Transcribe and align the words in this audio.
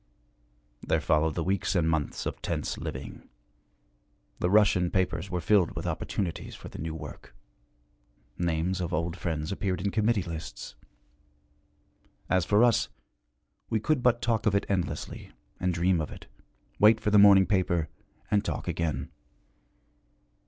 There 0.81 0.99
followed 0.99 1.35
the 1.35 1.43
weeks 1.43 1.75
and 1.75 1.87
months 1.87 2.25
of 2.25 2.41
tense 2.41 2.79
living. 2.79 3.29
The 4.39 4.49
Russian 4.49 4.89
papers 4.89 5.29
were 5.29 5.41
filled 5.41 5.75
with 5.75 5.85
opportunities 5.85 6.55
for 6.55 6.69
the 6.69 6.79
new 6.79 6.95
work; 6.95 7.35
names 8.35 8.81
of 8.81 8.95
old 8.95 9.15
friends 9.15 9.51
appeared 9.51 9.79
in 9.79 9.91
committee 9.91 10.23
lists. 10.23 10.73
As 12.31 12.45
for 12.45 12.63
us, 12.63 12.89
we 13.69 13.79
could 13.79 14.01
but 14.01 14.23
talk 14.23 14.47
of 14.47 14.55
it 14.55 14.65
endlessly, 14.67 15.33
and 15.59 15.71
dream 15.71 16.01
of 16.01 16.09
it, 16.11 16.25
wait 16.79 16.99
for 16.99 17.11
the 17.11 17.19
morning 17.19 17.45
paper, 17.45 17.87
and 18.31 18.43
talk 18.43 18.67
again. 18.67 19.11